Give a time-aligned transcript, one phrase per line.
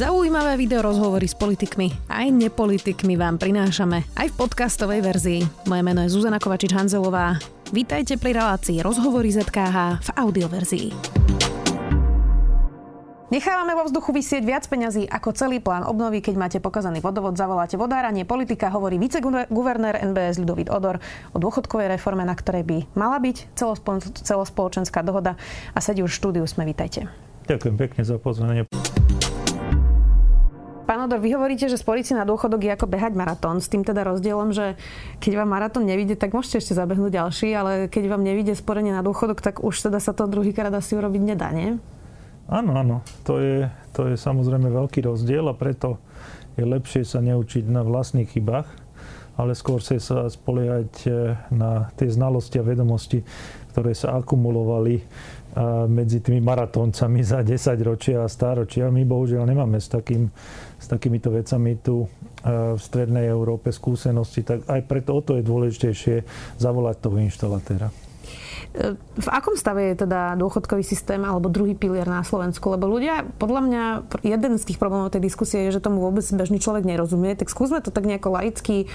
[0.00, 5.40] Zaujímavé video rozhovory s politikmi aj nepolitikmi vám prinášame aj v podcastovej verzii.
[5.68, 7.36] Moje meno je Zuzana Kovačič-Hanzelová.
[7.68, 10.88] Vítajte pri relácii Rozhovory ZKH v audioverzii.
[13.28, 17.76] Nechávame vo vzduchu vysieť viac peňazí ako celý plán obnovy, keď máte pokazaný vodovod, zavoláte
[17.76, 18.24] vodáranie.
[18.24, 20.96] Politika hovorí viceguvernér NBS Ľudovít Odor
[21.36, 23.52] o dôchodkovej reforme, na ktorej by mala byť
[24.24, 25.36] celospoločenská dohoda.
[25.76, 27.04] A sedí už v štúdiu, sme vítajte.
[27.44, 28.64] Ďakujem pekne za pozvanie.
[30.90, 33.62] Pán Odor, vy hovoríte, že sporiť si na dôchodok je ako behať maratón.
[33.62, 34.74] S tým teda rozdielom, že
[35.22, 38.98] keď vám maratón nevíde, tak môžete ešte zabehnúť ďalší, ale keď vám nevíde sporenie na
[38.98, 41.78] dôchodok, tak už teda sa to druhýkrát asi urobiť nedá, nie?
[42.50, 43.06] Áno, áno.
[43.22, 46.02] To je, to je samozrejme veľký rozdiel a preto
[46.58, 48.66] je lepšie sa neučiť na vlastných chybách,
[49.38, 53.22] ale skôr sa spoliehať eh, na tie znalosti a vedomosti,
[53.70, 55.06] ktoré sa akumulovali
[55.90, 58.86] medzi tými maratóncami za 10 ročia a stáročia.
[58.86, 60.30] My bohužiaľ nemáme s, takým,
[60.90, 62.10] takýmito vecami tu
[62.42, 66.16] v strednej Európe skúsenosti, tak aj preto o to je dôležitejšie
[66.58, 67.92] zavolať toho inštalatéra.
[69.18, 72.70] V akom stave je teda dôchodkový systém alebo druhý pilier na Slovensku?
[72.70, 73.82] Lebo ľudia, podľa mňa,
[74.22, 77.34] jeden z tých problémov tej diskusie je, že tomu vôbec bežný človek nerozumie.
[77.34, 78.86] Tak skúsme to tak nejako laicky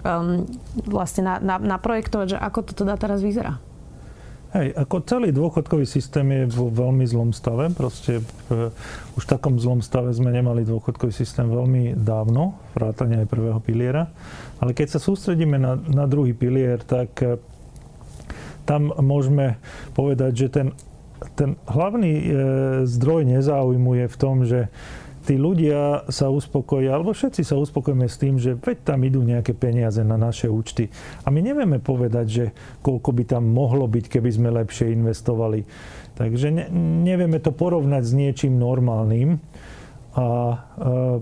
[0.00, 0.48] um,
[0.88, 3.60] vlastne na, na, naprojektovať, že ako to teda teraz vyzerá.
[4.50, 7.70] Hej, ako celý dôchodkový systém je vo veľmi zlom stave.
[7.70, 8.18] Proste
[8.50, 8.74] v,
[9.14, 14.10] už v takom zlom stave sme nemali dôchodkový systém veľmi dávno, vrátane aj prvého piliera.
[14.58, 17.38] Ale keď sa sústredíme na, na druhý pilier, tak e,
[18.66, 19.54] tam môžeme
[19.94, 20.68] povedať, že ten,
[21.38, 22.24] ten hlavný e,
[22.90, 24.66] zdroj nezáujmu je v tom, že
[25.24, 29.52] tí ľudia sa uspokoja, alebo všetci sa uspokojíme s tým, že veď tam idú nejaké
[29.52, 30.88] peniaze na naše účty.
[31.24, 32.44] A my nevieme povedať, že
[32.80, 35.64] koľko by tam mohlo byť, keby sme lepšie investovali.
[36.16, 36.64] Takže ne,
[37.04, 39.40] nevieme to porovnať s niečím normálnym.
[40.10, 40.56] A e,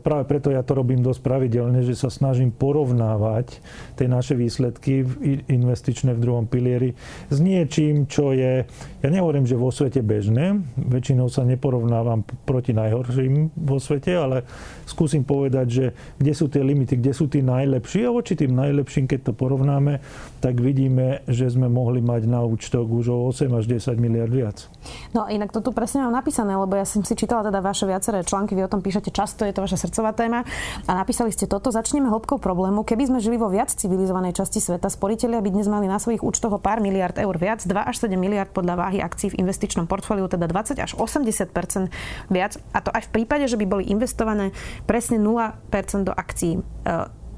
[0.00, 3.60] práve preto ja to robím dosť pravidelne, že sa snažím porovnávať
[4.00, 5.04] tie naše výsledky
[5.44, 6.96] investičné v druhom pilieri
[7.28, 8.64] s niečím, čo je,
[8.98, 14.42] ja nehovorím, že vo svete bežné, väčšinou sa neporovnávam proti najhorším vo svete, ale
[14.90, 15.84] skúsim povedať, že
[16.18, 20.02] kde sú tie limity, kde sú tí najlepší a voči tým najlepším, keď to porovnáme,
[20.42, 24.66] tak vidíme, že sme mohli mať na účtok už o 8 až 10 miliard viac.
[25.14, 28.26] No inak to tu presne mám napísané, lebo ja som si čítala teda vaše viaceré
[28.26, 30.42] články, vy o tom píšete často, je to vaša srdcová téma.
[30.90, 32.82] A napísali ste toto, začneme hĺbkou problému.
[32.82, 36.56] Keby sme žili vo viac civilizovanej časti sveta, sporiteľia by dnes mali na svojich účtoch
[36.56, 40.24] o pár miliard eur viac, 2 až 7 miliard podľa váhy akcií v investičnom portfóliu,
[40.32, 41.92] teda 20 až 80%
[42.32, 42.56] viac.
[42.72, 44.56] A to aj v prípade, že by boli investované
[44.88, 46.56] presne 0% do akcií.
[46.56, 46.60] E,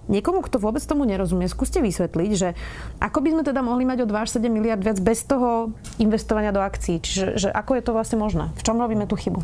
[0.06, 2.54] niekomu, kto vôbec tomu nerozumie, skúste vysvetliť, že
[3.02, 6.54] ako by sme teda mohli mať o 2 až 7 miliard viac bez toho investovania
[6.54, 7.02] do akcií.
[7.02, 8.54] Čiže že ako je to vlastne možné?
[8.54, 9.42] V čom robíme tú chybu?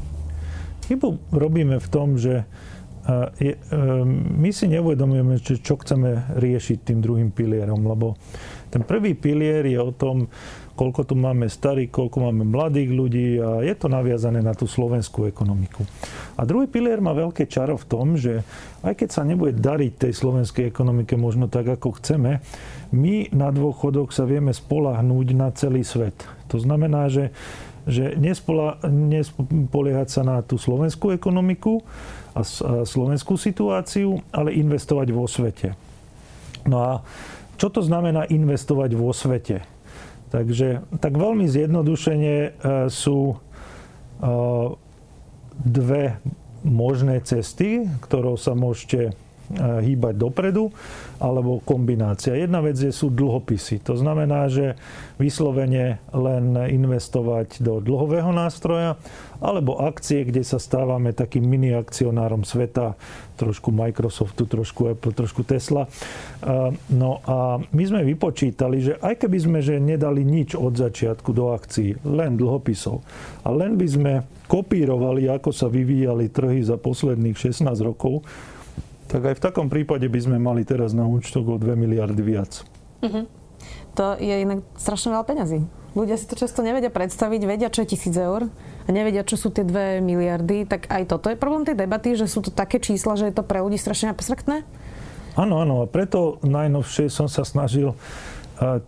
[0.86, 2.46] Chybu robíme v tom, že
[3.38, 3.54] je,
[4.34, 8.18] my si neuvedomujeme, čo chceme riešiť tým druhým pilierom, lebo
[8.70, 10.26] ten prvý pilier je o tom,
[10.76, 15.24] koľko tu máme starých, koľko máme mladých ľudí a je to naviazané na tú slovenskú
[15.24, 15.82] ekonomiku.
[16.36, 18.44] A druhý pilier má veľké čaro v tom, že
[18.84, 22.44] aj keď sa nebude dariť tej slovenskej ekonomike možno tak, ako chceme,
[22.92, 26.14] my na dôchodok sa vieme spolahnúť na celý svet.
[26.52, 27.32] To znamená, že
[27.86, 31.86] že nespoliehať sa na tú slovenskú ekonomiku
[32.34, 32.42] a,
[32.82, 35.78] slovenskú situáciu, ale investovať vo svete.
[36.66, 36.92] No a
[37.54, 39.62] čo to znamená investovať vo svete?
[40.26, 42.48] Takže tak veľmi zjednodušene e,
[42.90, 43.36] sú e,
[45.62, 46.18] dve
[46.66, 49.14] možné cesty, ktorou sa môžete
[49.54, 50.74] hýbať dopredu,
[51.22, 52.36] alebo kombinácia.
[52.36, 53.80] Jedna vec je, sú dlhopisy.
[53.86, 54.76] To znamená, že
[55.16, 59.00] vyslovene len investovať do dlhového nástroja,
[59.40, 62.96] alebo akcie, kde sa stávame takým mini akcionárom sveta,
[63.36, 65.84] trošku Microsoftu, trošku Apple, trošku Tesla.
[65.84, 65.90] E,
[66.96, 71.52] no a my sme vypočítali, že aj keby sme že nedali nič od začiatku do
[71.52, 73.04] akcií, len dlhopisov,
[73.44, 74.12] a len by sme
[74.48, 78.24] kopírovali, ako sa vyvíjali trhy za posledných 16 rokov,
[79.06, 82.66] tak aj v takom prípade by sme mali teraz na účtok o 2 miliardy viac.
[83.02, 83.24] Uh-huh.
[83.96, 85.58] To je inak strašne veľa peňazí.
[85.96, 88.52] Ľudia si to často nevedia predstaviť, vedia, čo je tisíc eur
[88.84, 90.68] a nevedia, čo sú tie 2 miliardy.
[90.68, 93.40] Tak aj toto je problém tej debaty, že sú to také čísla, že je to
[93.40, 94.68] pre ľudí strašne abstraktné?
[95.40, 95.80] Áno, áno.
[95.80, 97.96] A preto najnovšie som sa snažil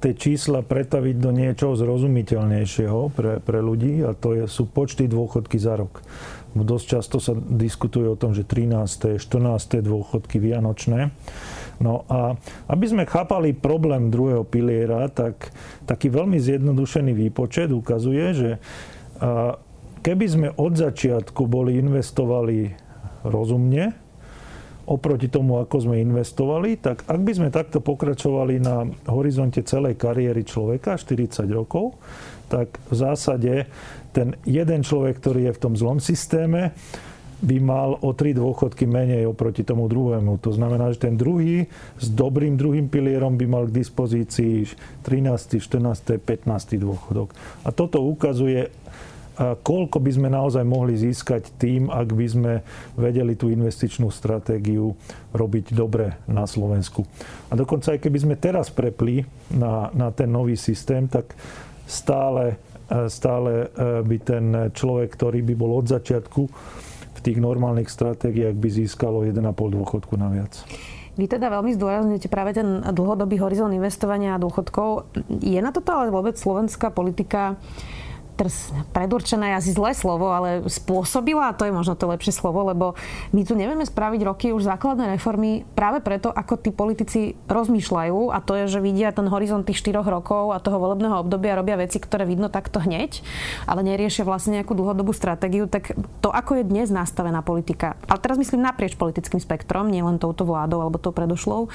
[0.01, 5.61] tie čísla pretaviť do niečoho zrozumiteľnejšieho pre, pre ľudí a to je, sú počty dôchodky
[5.61, 6.01] za rok.
[6.65, 9.21] Dosť často sa diskutuje o tom, že 13.
[9.21, 9.85] 14.
[9.85, 11.11] dôchodky vianočné.
[11.79, 12.35] No a
[12.67, 15.55] aby sme chápali problém druhého piliera, tak
[15.87, 18.51] taký veľmi zjednodušený výpočet ukazuje, že
[20.03, 22.75] keby sme od začiatku boli investovali
[23.27, 24.08] rozumne
[24.89, 30.43] oproti tomu, ako sme investovali, tak ak by sme takto pokračovali na horizonte celej kariéry
[30.49, 32.01] človeka, 40 rokov,
[32.49, 33.69] tak v zásade
[34.17, 36.73] ten jeden človek, ktorý je v tom zlom systéme,
[37.39, 40.43] by mal o tri dôchodky menej oproti tomu druhému.
[40.43, 44.67] To znamená, že ten druhý s dobrým druhým pilierom by mal k dispozícii
[45.07, 46.83] 13., 14., 15.
[46.83, 47.31] dôchodok.
[47.63, 48.75] A toto ukazuje,
[49.39, 52.53] koľko by sme naozaj mohli získať tým, ak by sme
[52.99, 54.99] vedeli tú investičnú stratégiu
[55.31, 57.07] robiť dobre na Slovensku.
[57.49, 59.23] A dokonca aj keby sme teraz prepli
[59.55, 61.39] na, na ten nový systém, tak
[61.87, 62.59] stále,
[63.07, 64.45] stále e, by ten
[64.75, 66.43] človek, ktorý by bol od začiatku
[67.19, 70.55] v tých normálnych stratégiách by získalo 1,5 dôchodku naviac.
[71.19, 75.11] Vy teda veľmi zdôrazňujete práve ten dlhodobý horizont investovania a dôchodkov.
[75.43, 77.59] Je na toto ale vôbec slovenská politika
[78.39, 82.95] teraz predurčené asi zlé slovo, ale spôsobila, a to je možno to lepšie slovo, lebo
[83.35, 88.39] my tu nevieme spraviť roky už základné reformy práve preto, ako tí politici rozmýšľajú a
[88.39, 91.99] to je, že vidia ten horizont tých 4 rokov a toho volebného obdobia robia veci,
[91.99, 93.27] ktoré vidno takto hneď,
[93.67, 98.39] ale neriešia vlastne nejakú dlhodobú stratégiu, tak to, ako je dnes nastavená politika, ale teraz
[98.39, 101.67] myslím naprieč politickým spektrom, nielen touto vládou alebo tou predošlou,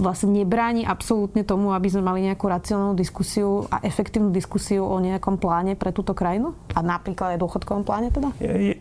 [0.00, 5.36] vlastne nebráni absolútne tomu, aby sme mali nejakú racionálnu diskusiu a efektívnu diskusiu o nejakom
[5.36, 6.56] pláne pre túto krajinu?
[6.74, 8.34] A napríklad aj dôchodkovom pláne teda?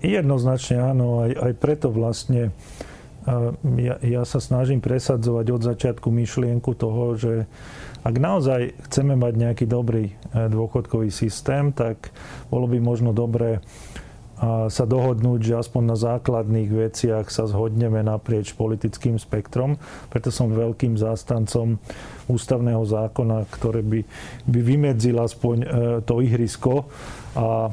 [0.03, 1.27] Jednoznačne áno.
[1.27, 2.53] Aj, aj preto vlastne
[3.77, 7.33] ja, ja sa snažím presadzovať od začiatku myšlienku toho, že
[8.01, 10.13] ak naozaj chceme mať nejaký dobrý e,
[10.47, 12.15] dôchodkový systém, tak
[12.47, 13.59] bolo by možno dobré
[14.71, 19.75] sa dohodnúť, že aspoň na základných veciach sa zhodneme naprieč politickým spektrom.
[20.07, 21.75] Preto som veľkým zástancom
[22.29, 23.99] ústavného zákona, ktoré by,
[24.47, 25.67] by vymedzil aspoň e,
[26.05, 26.85] to ihrisko
[27.33, 27.71] a e,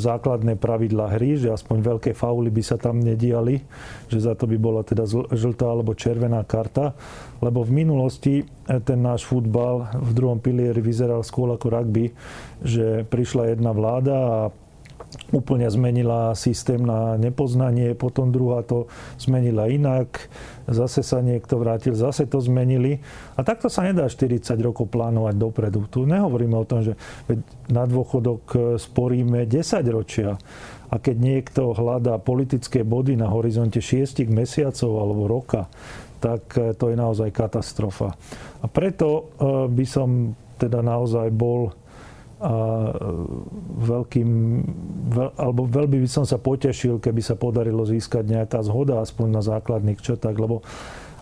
[0.00, 3.60] základné pravidlá hry, že aspoň veľké fauly by sa tam nediali,
[4.08, 6.96] že za to by bola teda žltá alebo červená karta.
[7.44, 8.44] Lebo v minulosti e,
[8.80, 12.10] ten náš futbal v druhom pilieri vyzeral skôr ako rugby,
[12.64, 14.38] že prišla jedna vláda a
[15.34, 18.86] úplne zmenila systém na nepoznanie, potom druhá to
[19.18, 20.30] zmenila inak,
[20.70, 23.02] zase sa niekto vrátil, zase to zmenili.
[23.34, 25.86] A takto sa nedá 40 rokov plánovať dopredu.
[25.90, 26.94] Tu nehovoríme o tom, že
[27.70, 30.38] na dôchodok e, sporíme 10 ročia.
[30.90, 35.70] A keď niekto hľadá politické body na horizonte 6 mesiacov alebo roka,
[36.22, 38.14] tak e, to je naozaj katastrofa.
[38.62, 39.22] A preto e,
[39.70, 41.72] by som teda naozaj bol
[42.40, 42.92] a e,
[43.84, 44.28] veľkým,
[45.12, 49.42] veľ, alebo veľmi by som sa potešil, keby sa podarilo získať nejaká zhoda aspoň na
[49.44, 50.64] základných čotách, lebo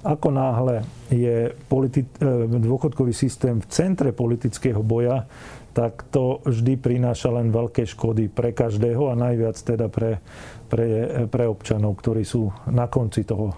[0.06, 5.26] ako náhle je politi- e, dôchodkový systém v centre politického boja,
[5.74, 10.22] tak to vždy prináša len veľké škody pre každého a najviac teda pre,
[10.70, 10.86] pre,
[11.30, 13.54] pre občanov, ktorí sú na konci toho,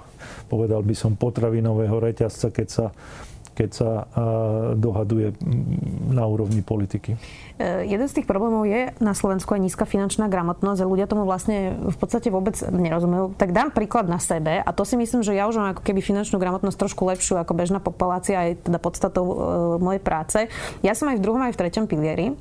[0.48, 2.86] povedal by som, potravinového reťazca, keď sa
[3.60, 3.90] keď sa
[4.72, 5.36] dohaduje
[6.08, 7.20] na úrovni politiky.
[7.60, 11.28] E, jeden z tých problémov je na Slovensku aj nízka finančná gramotnosť a ľudia tomu
[11.28, 13.36] vlastne v podstate vôbec nerozumejú.
[13.36, 16.00] Tak dám príklad na sebe a to si myslím, že ja už mám ako keby
[16.00, 19.34] finančnú gramotnosť trošku lepšiu ako bežná populácia aj teda podstatou e,
[19.76, 20.38] mojej práce.
[20.80, 22.32] Ja som aj v druhom aj v treťom pilieri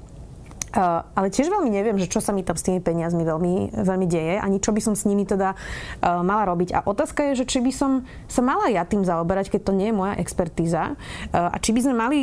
[0.69, 4.05] Uh, ale tiež veľmi neviem, že čo sa mi tam s tými peniazmi veľmi, veľmi
[4.05, 6.77] deje, ani čo by som s nimi teda uh, mala robiť.
[6.77, 7.91] A otázka je, že či by som
[8.29, 10.93] sa mala ja tým zaoberať, keď to nie je moja expertíza.
[11.33, 12.19] Uh, a či by sme mali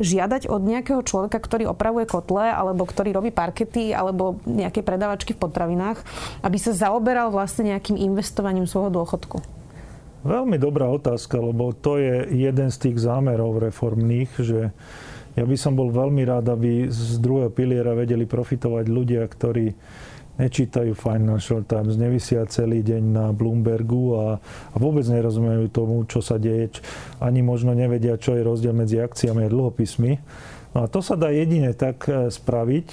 [0.00, 5.42] žiadať od nejakého človeka, ktorý opravuje kotle, alebo ktorý robí parkety, alebo nejaké predavačky v
[5.42, 6.00] potravinách,
[6.40, 9.42] aby sa zaoberal vlastne nejakým investovaním svojho dôchodku.
[10.20, 14.60] Veľmi dobrá otázka, lebo to je jeden z tých zámerov reformných, že
[15.40, 19.72] ja by som bol veľmi rád, aby z druhého piliera vedeli profitovať ľudia, ktorí
[20.36, 24.26] nečítajú Financial Times, nevysia celý deň na Bloombergu a,
[24.72, 26.84] a vôbec nerozumejú tomu, čo sa deje,
[27.24, 30.12] ani možno nevedia, čo je rozdiel medzi akciami a dlhopismi.
[30.76, 32.88] No a to sa dá jedine tak e, spraviť,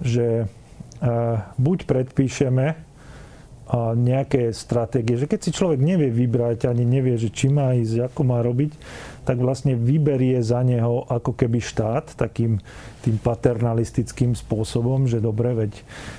[0.00, 0.46] že e,
[1.60, 2.94] buď predpíšeme
[3.96, 8.20] nejaké stratégie, že keď si človek nevie vybrať, ani nevie, že či má ísť, ako
[8.20, 8.76] má robiť,
[9.24, 12.60] tak vlastne vyberie za neho ako keby štát takým
[13.00, 15.72] tým paternalistickým spôsobom, že dobre, veď,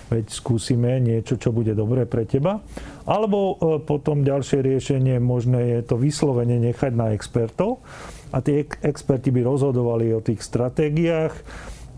[0.09, 2.61] veď skúsime niečo, čo bude dobré pre teba.
[3.05, 7.85] Alebo e, potom ďalšie riešenie možné je to vyslovene nechať na expertov
[8.33, 11.33] a tí experti by rozhodovali o tých stratégiách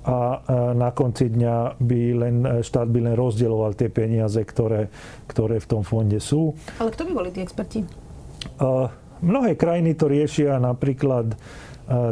[0.08, 0.38] a e,
[0.76, 4.88] na konci dňa by len e, štát by len rozdieloval tie peniaze, ktoré,
[5.28, 6.56] ktoré v tom fonde sú.
[6.80, 7.84] Ale kto by boli tí experti?
[8.62, 8.88] Uh,
[9.22, 11.36] Mnohé krajiny to riešia napríklad e,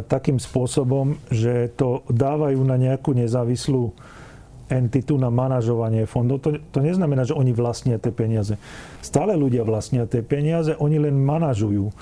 [0.06, 3.94] takým spôsobom, že to dávajú na nejakú nezávislú
[4.66, 6.42] entitu na manažovanie fondov.
[6.42, 8.58] To, to neznamená, že oni vlastnia tie peniaze.
[8.98, 11.94] Stále ľudia vlastnia tie peniaze, oni len manažujú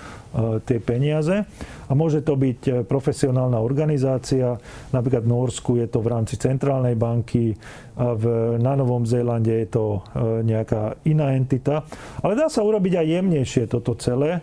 [0.64, 1.44] tie peniaze.
[1.84, 4.56] A môže to byť profesionálna organizácia,
[4.96, 7.52] napríklad v Norsku je to v rámci centrálnej banky,
[8.00, 10.00] a v, na Novom Zélande je to
[10.40, 11.84] nejaká iná entita.
[12.25, 14.40] Ale dá sa urobiť aj jemnejšie toto celé.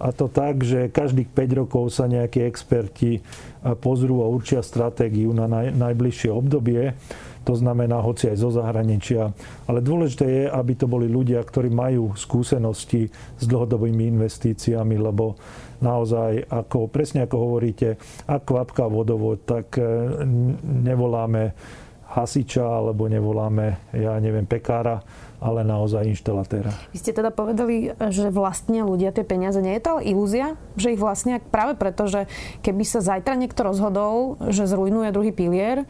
[0.00, 3.20] A to tak, že každých 5 rokov sa nejakí experti
[3.84, 6.96] pozrú a určia stratégiu na naj, najbližšie obdobie.
[7.44, 9.32] To znamená, hoci aj zo zahraničia.
[9.68, 15.40] Ale dôležité je, aby to boli ľudia, ktorí majú skúsenosti s dlhodobými investíciami, lebo
[15.80, 17.96] naozaj, ako, presne ako hovoríte,
[18.28, 19.84] ak kvapka vodovod, tak e,
[20.84, 21.56] nevoláme
[22.10, 25.00] hasiča alebo nevoláme, ja neviem, pekára,
[25.40, 26.68] ale naozaj inštalatéra.
[26.92, 29.56] Vy ste teda povedali, že vlastne ľudia tie peniaze.
[29.64, 32.28] Nie je to ale ilúzia, že ich vlastne práve preto, že
[32.60, 35.88] keby sa zajtra niekto rozhodol, že zrujnuje druhý pilier,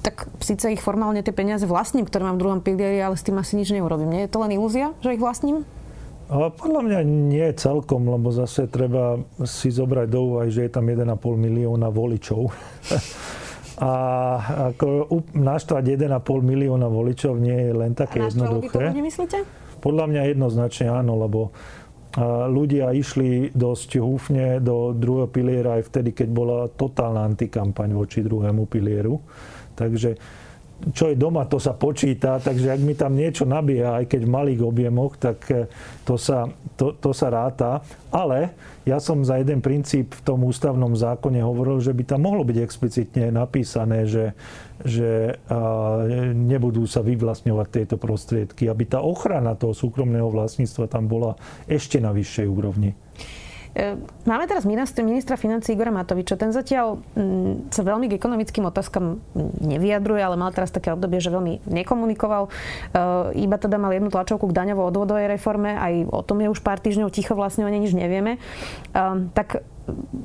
[0.00, 3.36] tak síce ich formálne tie peniaze vlastním, ktoré mám v druhom pilieri, ale s tým
[3.36, 4.16] asi nič neurobím.
[4.16, 5.68] Nie je to len ilúzia, že ich vlastním?
[6.26, 11.06] Podľa mňa nie celkom, lebo zase treba si zobrať do úvahy, že je tam 1,5
[11.22, 12.50] milióna voličov.
[13.76, 13.92] A
[14.72, 18.88] ako naštvať 1,5 milióna voličov nie je len také a jednoduché.
[18.88, 19.44] A myslíte?
[19.84, 21.52] Podľa mňa jednoznačne áno, lebo
[22.48, 28.64] ľudia išli dosť húfne do druhého piliera aj vtedy, keď bola totálna antikampaň voči druhému
[28.64, 29.20] pilieru.
[29.76, 30.16] Takže
[30.92, 34.34] čo je doma, to sa počíta, takže ak mi tam niečo nabieha, aj keď v
[34.34, 35.66] malých objemoch, tak e,
[36.04, 37.80] to sa, to, to sa ráta.
[38.12, 38.52] Ale
[38.84, 42.58] ja som za jeden princíp v tom ústavnom zákone hovoril, že by tam mohlo byť
[42.60, 44.32] explicitne napísané, že,
[44.86, 45.34] že
[46.32, 51.34] nebudú sa vyvlastňovať tieto prostriedky, aby tá ochrana toho súkromného vlastníctva tam bola
[51.66, 52.94] ešte na vyššej úrovni.
[53.76, 56.40] E, máme teraz ministra, financí Igora Matoviča.
[56.40, 59.20] Ten zatiaľ mm, sa veľmi k ekonomickým otázkam
[59.60, 62.48] nevyjadruje, ale mal teraz také obdobie, že veľmi nekomunikoval.
[62.48, 62.50] E,
[63.36, 65.76] iba teda mal jednu tlačovku k daňovo-odvodovej reforme.
[65.76, 68.40] Aj o tom je už pár týždňov ticho, vlastne o nej nič nevieme.
[68.40, 68.98] E,
[69.36, 69.60] tak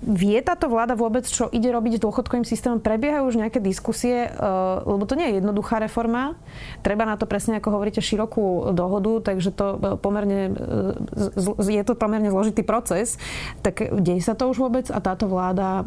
[0.01, 2.81] Vie táto vláda vôbec, čo ide robiť s dôchodkovým systémom?
[2.81, 4.35] Prebiehajú už nejaké diskusie, eh,
[4.81, 6.33] lebo to nie je jednoduchá reforma.
[6.81, 11.93] Treba na to presne, ako hovoríte, širokú dohodu, takže to eh, pomerne, eh, je to
[11.93, 13.21] pomerne zložitý proces.
[13.61, 15.85] Tak deje sa to už vôbec a táto vláda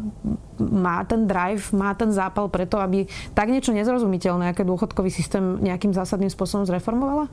[0.59, 5.91] má ten drive, má ten zápal preto, aby tak niečo nezrozumiteľné, aké dôchodkový systém nejakým
[5.91, 7.27] zásadným spôsobom zreformovala?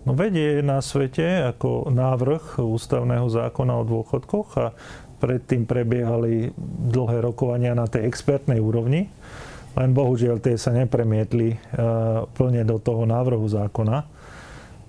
[0.00, 4.72] No vedie na svete ako návrh ústavného zákona o dôchodkoch a
[5.20, 6.50] predtým prebiehali
[6.88, 9.12] dlhé rokovania na tej expertnej úrovni,
[9.76, 11.56] len bohužiaľ tie sa nepremietli e,
[12.34, 14.18] plne do toho návrhu zákona.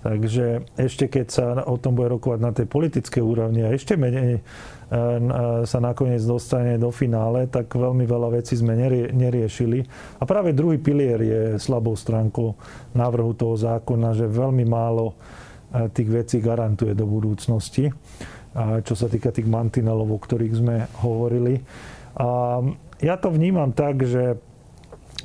[0.02, 4.34] Takže ešte keď sa o tom bude rokovať na tej politickej úrovni a ešte menej
[4.34, 4.40] e,
[5.62, 8.74] sa nakoniec dostane do finále, tak veľmi veľa vecí sme
[9.14, 9.86] neriešili.
[10.18, 12.58] A práve druhý pilier je slabou stránkou
[12.98, 17.94] návrhu toho zákona, že veľmi málo e, tých vecí garantuje do budúcnosti
[18.84, 21.64] čo sa týka tých mantinelov, o ktorých sme hovorili.
[23.02, 24.36] Ja to vnímam tak, že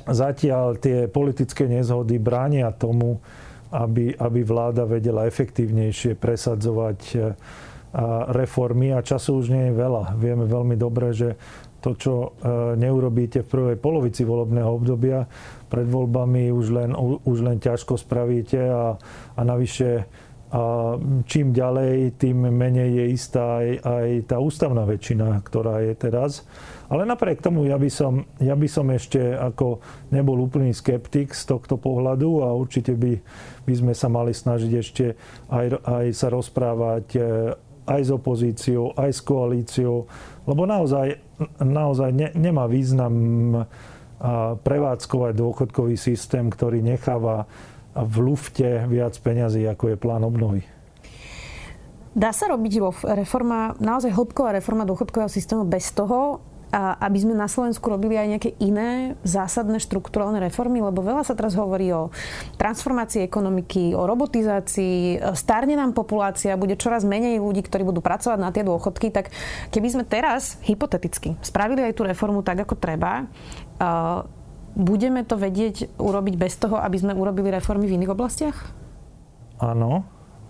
[0.08, 3.20] zatiaľ tie politické nezhody bránia tomu,
[3.68, 7.18] aby, aby vláda vedela efektívnejšie presadzovať e,
[8.32, 10.16] reformy a času už nie je veľa.
[10.16, 11.36] Vieme veľmi dobre, že
[11.84, 12.28] to, čo e,
[12.80, 15.28] neurobíte v prvej polovici volebného obdobia,
[15.68, 16.90] pred voľbami už len,
[17.22, 18.96] už len ťažko spravíte a,
[19.36, 20.08] a navyše
[20.48, 20.96] a
[21.28, 26.48] čím ďalej, tým menej je istá aj, aj tá ústavná väčšina, ktorá je teraz.
[26.88, 31.52] Ale napriek tomu ja by, som, ja by som ešte ako nebol úplný skeptik z
[31.52, 33.20] tohto pohľadu a určite by,
[33.68, 35.04] by sme sa mali snažiť ešte
[35.52, 37.20] aj, aj sa rozprávať e,
[37.88, 40.08] aj s opozíciou, aj s koalíciou,
[40.48, 41.20] lebo naozaj,
[41.60, 43.12] naozaj ne, nemá význam
[44.64, 47.46] prevádzkovať dôchodkový systém, ktorý necháva
[48.04, 50.62] v lufte viac peňazí, ako je plán obnovy.
[52.18, 52.82] Dá sa robiť
[53.14, 56.42] reforma, naozaj hĺbková reforma dôchodkového systému bez toho,
[56.74, 61.56] aby sme na Slovensku robili aj nejaké iné zásadné štruktúralne reformy, lebo veľa sa teraz
[61.56, 62.12] hovorí o
[62.60, 68.52] transformácii ekonomiky, o robotizácii, starne nám populácia, bude čoraz menej ľudí, ktorí budú pracovať na
[68.52, 69.32] tie dôchodky, tak
[69.72, 73.24] keby sme teraz hypoteticky spravili aj tú reformu tak, ako treba,
[74.74, 78.58] budeme to vedieť urobiť bez toho, aby sme urobili reformy v iných oblastiach?
[79.58, 80.06] Áno,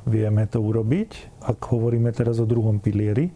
[0.08, 3.30] vieme to urobiť, ak hovoríme teraz o druhom pilieri.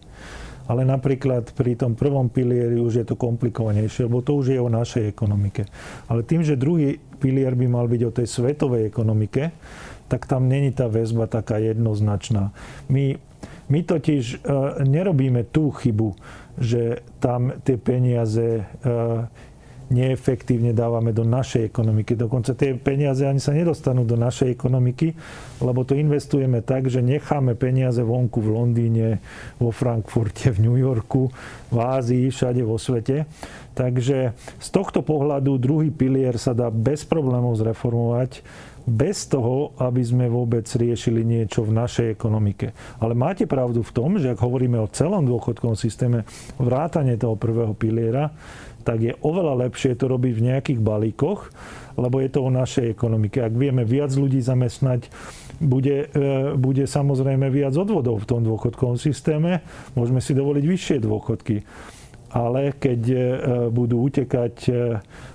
[0.63, 4.71] Ale napríklad pri tom prvom pilieri už je to komplikovanejšie, lebo to už je o
[4.71, 5.67] našej ekonomike.
[6.07, 9.51] Ale tým, že druhý pilier by mal byť o tej svetovej ekonomike,
[10.07, 12.55] tak tam není tá väzba taká jednoznačná.
[12.87, 13.19] My,
[13.67, 14.37] my totiž e,
[14.87, 16.15] nerobíme tú chybu,
[16.55, 18.63] že tam tie peniaze e,
[19.93, 22.17] neefektívne dávame do našej ekonomiky.
[22.17, 25.13] Dokonca tie peniaze ani sa nedostanú do našej ekonomiky,
[25.61, 29.07] lebo to investujeme tak, že necháme peniaze vonku v Londýne,
[29.61, 31.29] vo Frankfurte, v New Yorku,
[31.69, 33.29] v Ázii, všade vo svete.
[33.73, 38.41] Takže z tohto pohľadu druhý pilier sa dá bez problémov zreformovať
[38.83, 42.75] bez toho, aby sme vôbec riešili niečo v našej ekonomike.
[42.99, 46.27] Ale máte pravdu v tom, že ak hovoríme o celom dôchodkovom systéme,
[46.59, 48.35] vrátane toho prvého piliera,
[48.83, 51.39] tak je oveľa lepšie to robiť v nejakých balíkoch,
[51.95, 53.39] lebo je to o našej ekonomike.
[53.39, 55.07] Ak vieme viac ľudí zamestnať,
[55.63, 59.63] bude, e, bude samozrejme viac odvodov v tom dôchodkovom systéme,
[59.95, 61.63] môžeme si dovoliť vyššie dôchodky
[62.33, 63.17] ale keď e,
[63.69, 64.73] budú utekať e,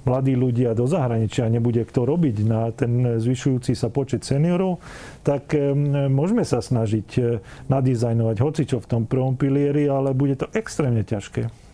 [0.03, 4.83] mladí ľudia do zahraničia a nebude kto robiť na ten zvyšujúci sa počet seniorov,
[5.23, 5.73] tak e,
[6.11, 7.41] môžeme sa snažiť
[7.71, 11.68] nadizajnovať hocičo v tom prvom pilieri, ale bude to extrémne ťažké.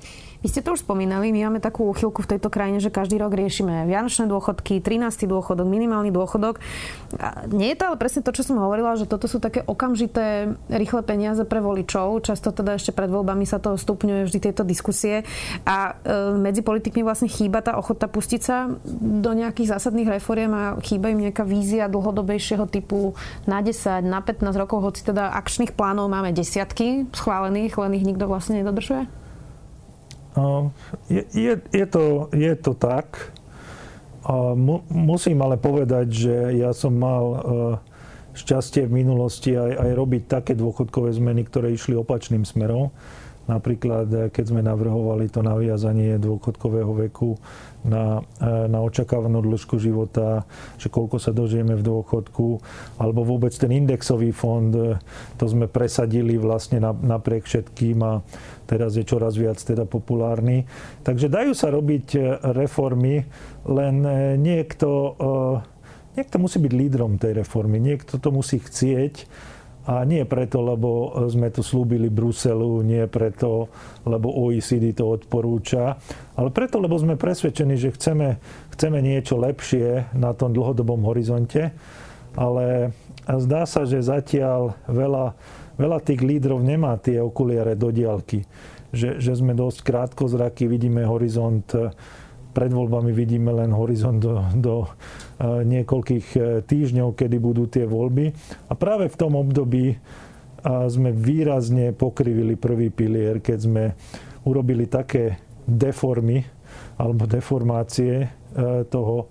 [0.45, 3.33] Vy ste to už spomínali, my máme takú úchylku v tejto krajine, že každý rok
[3.33, 5.25] riešime vianočné dôchodky, 13.
[5.25, 6.61] dôchodok, minimálny dôchodok.
[7.17, 10.53] A nie je to ale presne to, čo som hovorila, že toto sú také okamžité,
[10.69, 12.21] rýchle peniaze pre voličov.
[12.29, 15.25] Často teda ešte pred voľbami sa to stupňuje vždy tieto diskusie.
[15.65, 18.69] A e, medzi politikmi vlastne chýba tá ochota pustiť sa
[19.01, 23.17] do nejakých zásadných reforiem a chýba im nejaká vízia dlhodobejšieho typu
[23.49, 28.29] na 10, na 15 rokov, hoci teda akčných plánov máme desiatky schválených, len ich nikto
[28.29, 29.24] vlastne nedodržuje?
[31.07, 33.35] Je, je, je, to, je to tak.
[34.57, 37.39] Mu, musím ale povedať, že ja som mal e,
[38.35, 42.89] šťastie v minulosti aj, aj robiť také dôchodkové zmeny, ktoré išli opačným smerom.
[43.45, 47.37] Napríklad, eh, keď sme navrhovali to naviazanie dôchodkového veku
[47.85, 50.49] na, eh, na očakávanú dĺžku života,
[50.81, 52.65] že koľko sa dožijeme v dôchodku,
[52.97, 54.97] alebo vôbec ten indexový fond, eh,
[55.37, 58.25] to sme presadili vlastne napriek všetkým a
[58.65, 60.65] teraz je čoraz viac teda populárny.
[61.05, 62.17] Takže dajú sa robiť
[62.57, 63.29] reformy,
[63.69, 63.95] len
[64.41, 65.17] niekto,
[66.17, 69.29] niekto musí byť lídrom tej reformy, niekto to musí chcieť
[69.85, 73.69] a nie preto, lebo sme to slúbili Bruselu, nie preto,
[74.09, 76.01] lebo OECD to odporúča,
[76.41, 78.41] ale preto, lebo sme presvedčení, že chceme,
[78.73, 81.77] chceme niečo lepšie na tom dlhodobom horizonte.
[82.35, 82.91] Ale
[83.29, 85.39] zdá sa, že zatiaľ veľa,
[85.79, 88.43] veľa tých lídrov nemá tie okuliare do diálky.
[88.91, 91.67] Že, že sme dosť krátkozraky, vidíme horizont
[92.55, 94.89] pred voľbami vidíme len horizont do, do e,
[95.67, 98.31] niekoľkých e, týždňov, kedy budú tie voľby.
[98.71, 99.97] A práve v tom období e,
[100.63, 103.85] sme výrazne pokrivili prvý pilier, keď sme
[104.47, 106.47] urobili také deformy
[106.95, 108.29] alebo deformácie
[108.87, 109.27] toho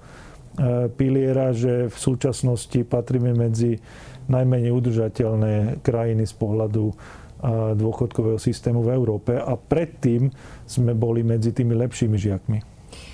[1.00, 3.80] piliera, že v súčasnosti patríme medzi
[4.28, 6.92] najmenej udržateľné krajiny z pohľadu
[7.78, 10.28] dôchodkového systému v Európe a predtým
[10.66, 12.73] sme boli medzi tými lepšími žiakmi.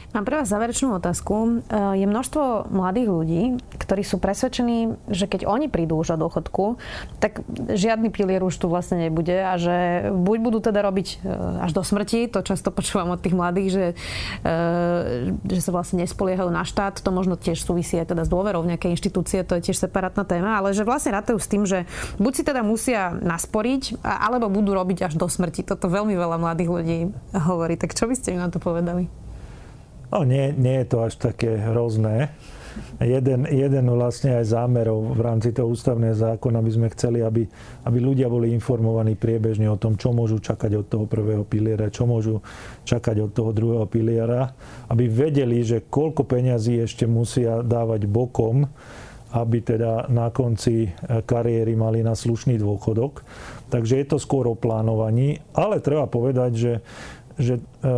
[0.10, 1.62] Mám pre vás záverečnú otázku.
[1.70, 3.44] Eh, je množstvo mladých ľudí,
[3.78, 6.82] ktorí sú presvedčení, že keď oni prídu už o dôchodku,
[7.22, 11.78] tak žiadny pilier už tu vlastne nebude a že buď budú teda robiť eh, až
[11.78, 13.86] do smrti, to často počúvam od tých mladých, že,
[14.50, 18.66] eh, že sa vlastne nespoliehajú na štát, to možno tiež súvisí aj teda s dôverou
[18.66, 21.86] v nejaké inštitúcie, to je tiež separátna téma, ale že vlastne rátajú s tým, že
[22.18, 25.62] buď si teda musia nasporiť, alebo budú robiť až do smrti.
[25.62, 27.00] Toto veľmi veľa mladých ľudí
[27.46, 27.78] hovorí.
[27.78, 29.29] Tak čo by ste mi na to povedali?
[30.10, 32.34] No nie, nie je to až také hrozné.
[33.02, 37.44] Jeden, jeden vlastne aj zámerov v rámci toho ústavného zákona by sme chceli, aby,
[37.86, 42.06] aby ľudia boli informovaní priebežne o tom, čo môžu čakať od toho prvého piliera, čo
[42.06, 42.40] môžu
[42.86, 44.54] čakať od toho druhého piliera,
[44.88, 48.70] aby vedeli, že koľko peňazí ešte musia dávať bokom,
[49.30, 53.22] aby teda na konci kariéry mali na slušný dôchodok.
[53.70, 56.72] Takže je to skôr o plánovaní, ale treba povedať, že
[57.40, 57.94] že e, e,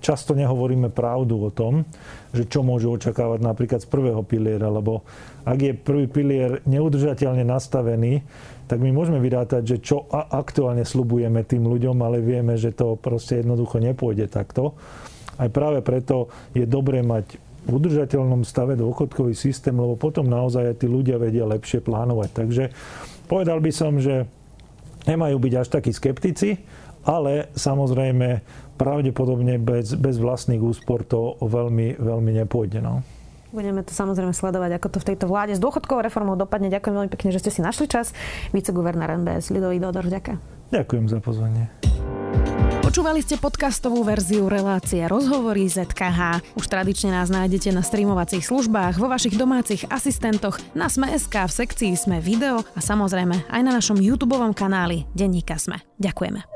[0.00, 1.84] často nehovoríme pravdu o tom,
[2.32, 5.04] že čo môžu očakávať napríklad z prvého piliera, lebo
[5.44, 8.24] ak je prvý pilier neudržateľne nastavený,
[8.66, 13.44] tak my môžeme vyrátať, že čo aktuálne slubujeme tým ľuďom, ale vieme, že to proste
[13.44, 14.74] jednoducho nepôjde takto.
[15.36, 20.76] Aj práve preto je dobré mať v udržateľnom stave dôchodkový systém, lebo potom naozaj aj
[20.82, 22.30] tí ľudia vedia lepšie plánovať.
[22.32, 22.64] Takže
[23.26, 24.26] povedal by som, že
[25.06, 26.58] nemajú byť až takí skeptici,
[27.06, 28.42] ale samozrejme
[28.76, 32.82] pravdepodobne bez, bez vlastných úspor to veľmi, veľmi nepôjde.
[32.82, 33.00] No.
[33.54, 36.68] Budeme to samozrejme sledovať, ako to v tejto vláde s dôchodkovou reformou dopadne.
[36.68, 38.12] Ďakujem veľmi pekne, že ste si našli čas.
[38.52, 40.36] Viceguvernár NBS Lidový Dodor, ďakujem.
[40.74, 41.70] Ďakujem za pozvanie.
[42.82, 46.54] Počúvali ste podcastovú verziu relácie Rozhovory ZKH.
[46.54, 51.92] Už tradične nás nájdete na streamovacích službách, vo vašich domácich asistentoch, na Sme.sk, v sekcii
[51.92, 55.82] Sme video a samozrejme aj na našom YouTube kanáli Denníka Sme.
[56.00, 56.55] Ďakujeme.